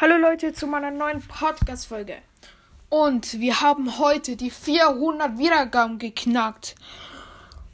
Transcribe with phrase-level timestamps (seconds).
[0.00, 2.16] Hallo Leute zu meiner neuen Podcast-Folge.
[2.88, 6.74] Und wir haben heute die 400 Wiedergaben geknackt.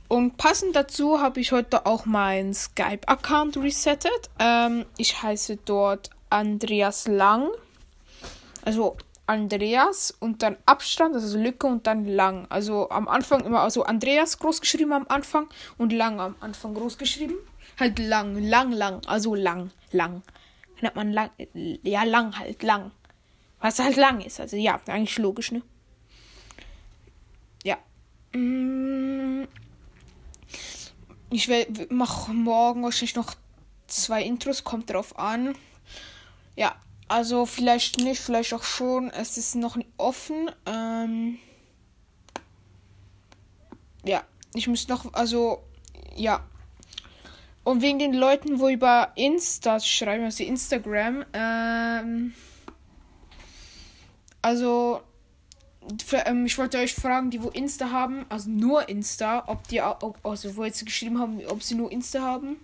[0.09, 4.29] Und passend dazu habe ich heute auch meinen Skype-Account resettet.
[4.41, 7.49] Ähm, ich heiße dort Andreas Lang.
[8.65, 8.97] Also
[9.29, 12.49] Andreas und dann Abstand, also Lücke und dann Lang.
[12.49, 15.47] Also am Anfang immer also Andreas groß geschrieben am Anfang
[15.79, 17.37] und Lang am Anfang groß geschrieben.
[17.79, 20.25] Halt lang, lang, lang, also lang, lang
[20.81, 21.31] nennt man lang,
[21.83, 22.93] ja, lang halt, lang.
[23.61, 24.41] Was halt lang ist.
[24.41, 25.63] Also ja, eigentlich logisch, ne?
[27.65, 27.79] Ja.
[28.33, 29.47] Mm.
[31.31, 31.51] Ich
[31.91, 33.35] mache morgen wahrscheinlich noch
[33.87, 35.57] zwei Intros, kommt drauf an.
[36.55, 36.77] Ja,
[37.09, 39.11] also vielleicht nicht, vielleicht auch schon.
[39.11, 40.51] Es ist noch offen.
[40.67, 41.39] Ähm
[44.05, 44.23] ja,
[44.55, 45.63] ich muss noch, also
[46.15, 46.45] ja,
[47.67, 52.33] und wegen den Leuten, wo über Insta schreiben, also Instagram, ähm,
[54.41, 55.01] also,
[56.13, 60.25] ähm, ich wollte euch fragen, die wo Insta haben, also nur Insta, ob die, ob,
[60.25, 62.57] also wo jetzt geschrieben haben, ob sie nur Insta haben,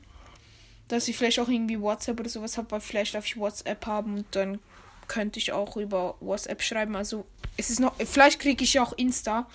[0.86, 4.18] dass ich vielleicht auch irgendwie WhatsApp oder sowas habe, weil vielleicht darf ich WhatsApp haben
[4.18, 4.60] und dann
[5.08, 6.94] könnte ich auch über WhatsApp schreiben.
[6.94, 9.48] Also es ist noch, vielleicht kriege ich ja auch Insta,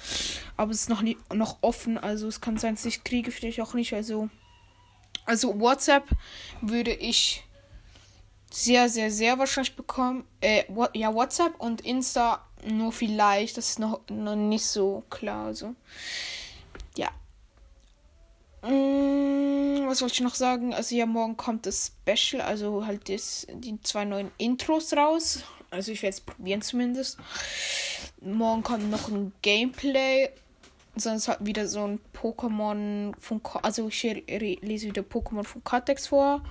[0.58, 1.98] aber es ist noch nicht noch offen.
[1.98, 3.94] Also es kann sein, dass ich kriege, vielleicht auch nicht.
[3.94, 4.30] Also
[5.28, 6.06] also WhatsApp
[6.62, 7.44] würde ich
[8.50, 10.26] sehr, sehr, sehr wahrscheinlich bekommen.
[10.42, 13.58] Äh, ja, WhatsApp und Insta nur vielleicht.
[13.58, 15.48] Das ist noch, noch nicht so klar.
[15.48, 15.76] Also,
[16.96, 17.10] ja.
[18.62, 20.74] Mm, was wollte ich noch sagen?
[20.74, 22.42] Also, ja, morgen kommt das Special.
[22.42, 25.44] Also, halt das, die zwei neuen Intros raus.
[25.70, 27.18] Also, ich werde es probieren zumindest.
[28.22, 30.30] Morgen kommt noch ein Gameplay
[31.00, 36.44] sonst halt wieder so ein Pokémon von, also ich lese wieder Pokémon von Cortex vor.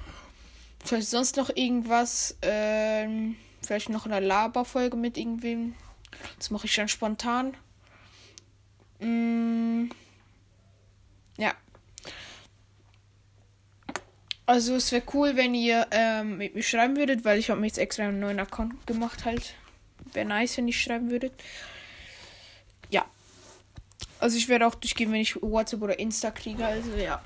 [0.85, 5.75] Vielleicht sonst noch irgendwas, ähm, vielleicht noch eine Laberfolge mit irgendwem.
[6.39, 7.57] Das mache ich dann spontan.
[9.01, 9.91] Mm,
[11.39, 11.55] ja.
[14.47, 17.67] Also es wäre cool, wenn ihr ähm, mit mir schreiben würdet, weil ich habe mir
[17.67, 19.55] jetzt extra einen neuen Account gemacht halt.
[20.13, 21.33] Wäre nice, wenn ich schreiben würdet.
[24.19, 26.65] Also ich werde auch durchgehen, wenn ich WhatsApp oder Insta kriege.
[26.65, 27.23] Also ja.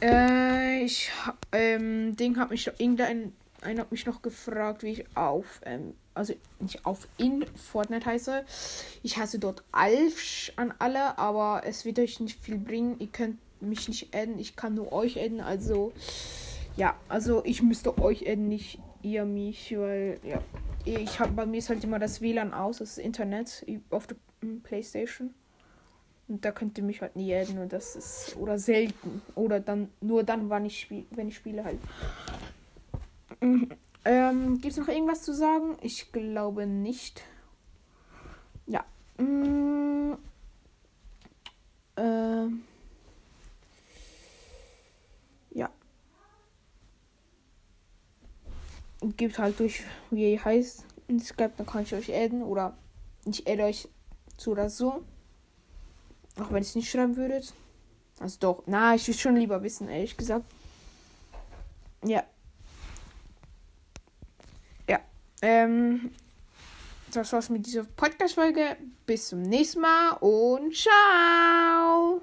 [0.00, 1.10] Äh, ich
[1.52, 6.34] ähm, Ding hat mich irgendein einer hat mich noch gefragt, wie ich auf ähm, also
[6.60, 8.44] nicht auf in Fortnite heiße.
[9.02, 12.96] Ich heiße dort Alf an alle, aber es wird euch nicht viel bringen.
[12.98, 15.40] Ihr könnt mich nicht adden, ich kann nur euch adden.
[15.40, 15.92] Also
[16.76, 20.40] ja, also ich müsste euch adden, nicht ihr mich, weil ja,
[20.96, 24.16] ich habe bei mir ist halt immer das WLAN aus, das Internet auf der
[24.62, 25.34] PlayStation.
[26.28, 29.88] Und da könnt ihr mich halt nie adden und das ist oder selten oder dann
[30.00, 31.78] nur dann, wann ich spiele, wenn ich spiele halt.
[33.40, 33.70] Mhm.
[34.04, 35.76] Ähm, Gibt es noch irgendwas zu sagen?
[35.80, 37.22] Ich glaube nicht.
[38.66, 38.84] Ja.
[39.16, 39.77] Mhm.
[49.18, 52.78] Gibt halt durch, wie ihr heißt, in Skype, dann kann ich euch adden oder
[53.26, 53.88] ich adde euch
[54.38, 55.04] so oder so.
[56.40, 57.42] Auch wenn ich es nicht schreiben würde.
[58.20, 58.62] Also doch.
[58.66, 60.44] Na, ich würde schon lieber wissen, ehrlich gesagt.
[62.04, 62.22] Ja.
[64.88, 65.00] Ja.
[65.42, 66.12] Ähm.
[67.12, 68.76] Das war's mit dieser Podcast-Folge.
[69.06, 72.20] Bis zum nächsten Mal und ciao!